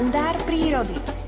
[0.00, 1.19] kalendár prírody.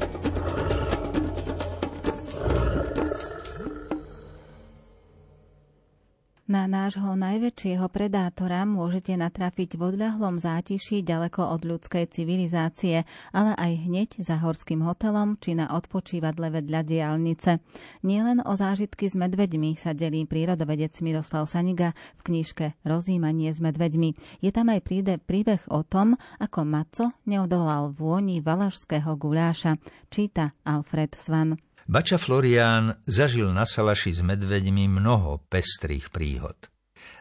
[6.53, 13.73] Na nášho najväčšieho predátora môžete natrafiť v odľahlom zátiši ďaleko od ľudskej civilizácie, ale aj
[13.89, 17.57] hneď za horským hotelom či na odpočívadle vedľa diálnice.
[18.05, 24.13] Nielen o zážitky s medveďmi sa delí prírodovedec Miroslav Saniga v knižke Rozímanie s medveďmi.
[24.45, 24.85] Je tam aj
[25.25, 29.81] príbeh o tom, ako Maco neodolal vôni valašského guláša,
[30.13, 31.57] číta Alfred Svan.
[31.91, 36.55] Bača Florián zažil na Salaši s medveďmi mnoho pestrých príhod.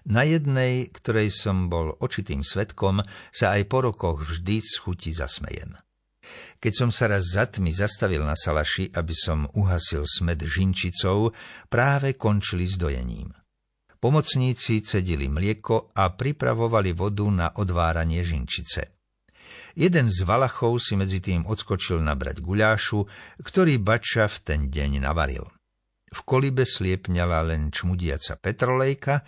[0.06, 3.02] Na jednej, ktorej som bol očitým svetkom,
[3.34, 5.78] sa aj po rokoch vždy z chuti zasmejem.
[6.62, 11.34] Keď som sa raz za tmy zastavil na Salaši, aby som uhasil smed žinčicou,
[11.66, 13.34] práve končili s dojením.
[14.02, 19.01] Pomocníci cedili mlieko a pripravovali vodu na odváranie žinčice.
[19.76, 23.08] Jeden z Valachov si medzi tým odskočil nabrať guľášu,
[23.40, 25.48] ktorý Bača v ten deň navaril.
[26.12, 29.24] V kolibe sliepňala len čmudiaca petrolejka,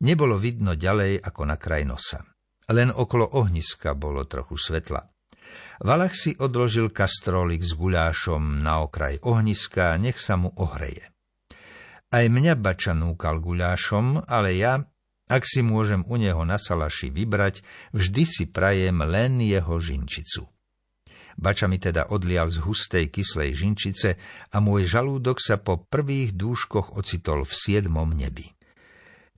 [0.00, 2.24] nebolo vidno ďalej ako na kraj nosa.
[2.72, 5.04] Len okolo ohniska bolo trochu svetla.
[5.84, 11.12] Valach si odložil kastrólik s guľášom na okraj ohniska, nech sa mu ohreje.
[12.08, 14.80] Aj mňa Bača núkal guľášom, ale ja
[15.30, 17.64] ak si môžem u neho na salaši vybrať,
[17.96, 20.48] vždy si prajem len jeho žinčicu.
[21.34, 24.10] Bača mi teda odlial z hustej kyslej žinčice
[24.54, 28.54] a môj žalúdok sa po prvých dúškoch ocitol v siedmom nebi.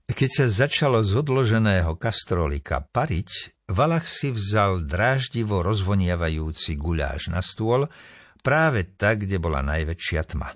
[0.07, 7.91] Keď sa začalo z odloženého kastrolika pariť, Valach si vzal dráždivo rozvoniavajúci guľáš na stôl,
[8.39, 10.55] práve tak, kde bola najväčšia tma.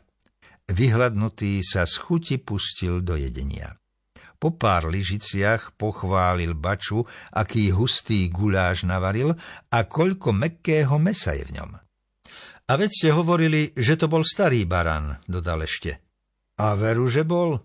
[0.71, 3.80] Vyhľadnutý sa z chuti pustil do jedenia.
[4.41, 9.37] Po pár lyžiciach pochválil baču, aký hustý guláš navaril
[9.69, 11.77] a koľko mekkého mesa je v ňom.
[12.65, 16.01] A veď ste hovorili, že to bol starý baran, dodal ešte.
[16.57, 17.61] A veru, že bol?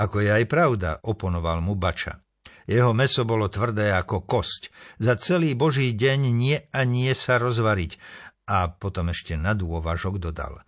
[0.00, 2.16] Ako je aj pravda, oponoval mu bača.
[2.64, 4.72] Jeho meso bolo tvrdé ako kosť.
[4.96, 8.00] Za celý boží deň nie a nie sa rozvariť.
[8.48, 10.64] A potom ešte na dôvažok dodal.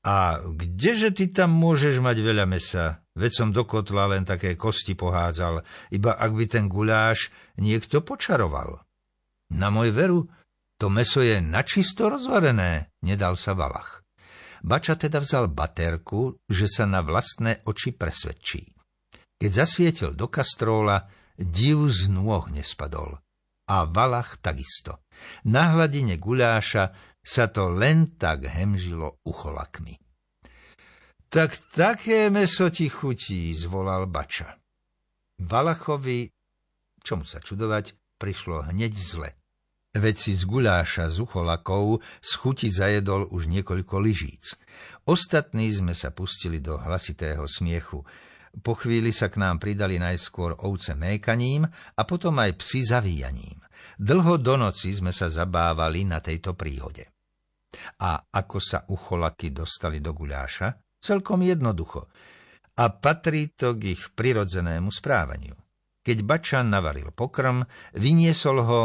[0.00, 3.04] A kdeže ty tam môžeš mať veľa mesa?
[3.12, 5.60] Veď som do kotla len také kosti pohádzal,
[5.92, 7.28] iba ak by ten guláš
[7.60, 8.80] niekto počaroval.
[9.52, 10.24] Na môj veru,
[10.80, 14.00] to meso je načisto rozvarené, nedal sa Valach.
[14.64, 18.72] Bača teda vzal baterku, že sa na vlastné oči presvedčí.
[19.36, 23.20] Keď zasvietil do kastróla, div z nôh nespadol.
[23.68, 25.04] A Valach takisto.
[25.48, 29.96] Na hladine guláša sa to len tak hemžilo ucholakmi.
[31.30, 34.58] Tak také meso ti chutí, zvolal Bača.
[35.38, 36.26] Valachovi,
[37.00, 39.30] čomu sa čudovať, prišlo hneď zle.
[39.90, 44.54] Veď si z guláša z ucholakov z chuti zajedol už niekoľko lyžíc.
[45.06, 48.06] Ostatní sme sa pustili do hlasitého smiechu.
[48.62, 53.58] Po chvíli sa k nám pridali najskôr ovce mékaním a potom aj psi zavíjaním.
[54.00, 57.08] Dlho do noci sme sa zabávali na tejto príhode.
[58.02, 60.98] A ako sa ucholaky dostali do guľáša?
[61.00, 62.10] Celkom jednoducho.
[62.80, 65.54] A patrí to k ich prirodzenému správaniu.
[66.00, 67.60] Keď Bačan navaril pokrm,
[67.92, 68.82] vyniesol ho,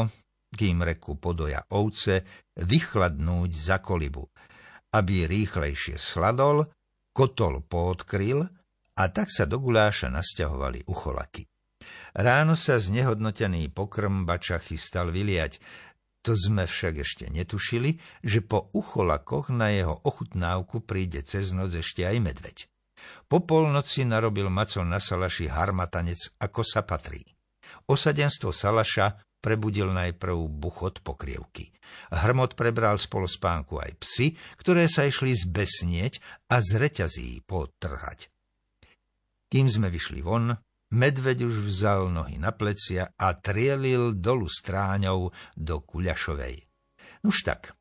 [0.52, 2.28] kým reku podoja ovce,
[2.60, 4.28] vychladnúť za kolibu,
[4.96, 6.68] aby rýchlejšie sladol,
[7.16, 8.44] kotol poodkryl
[9.00, 11.48] a tak sa do guláša nasťahovali ucholaky.
[12.16, 15.60] Ráno sa znehodnotený pokrm bača chystal vyliať,
[16.24, 22.02] to sme však ešte netušili, že po ucholakoch na jeho ochutnávku príde cez noc ešte
[22.02, 22.58] aj medveď.
[23.30, 27.22] Po polnoci narobil Maco na Salaši harmatanec, ako sa patrí.
[27.86, 31.70] Osadenstvo Salaša prebudil najprv buchot pokrievky.
[32.10, 36.18] Hrmot prebral spolu spánku aj psy, ktoré sa išli zbesnieť
[36.50, 38.34] a z reťazí potrhať.
[39.46, 40.58] Kým sme vyšli von,
[40.96, 45.28] Medveď už vzal nohy na plecia a trielil dolu stráňou
[45.60, 46.64] do Kuľašovej.
[47.28, 47.76] Nuž tak,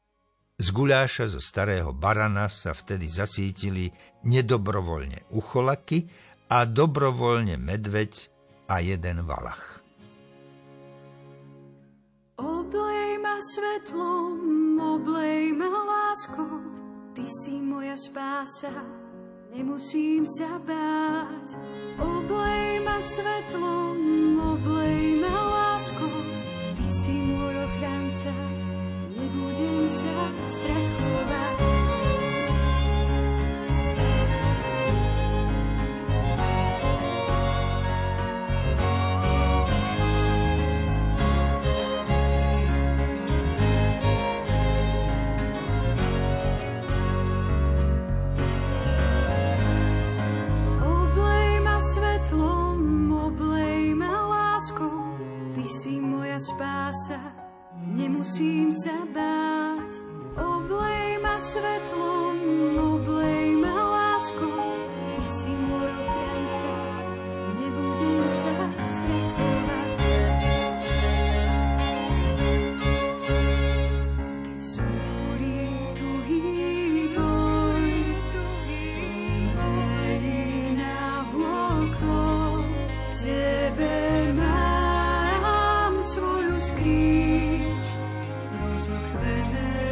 [0.58, 3.94] z guľáša zo starého barana sa vtedy zasítili
[4.26, 6.10] nedobrovoľne ucholaky
[6.50, 8.12] a dobrovoľne medveď
[8.66, 9.82] a jeden valach.
[12.34, 16.50] Oblej ma svetlom, oblej ma láskou,
[17.14, 19.03] ty si moja spása,
[19.54, 21.54] nemusím sa báť.
[22.02, 23.98] Oblej ma svetlom,
[24.58, 26.23] oblej ma láskou,
[56.34, 57.20] moja spása,
[57.94, 60.02] nemusím sa báť.
[60.34, 63.13] Oblej ma svetlom, oblej
[88.88, 89.83] rozchvené.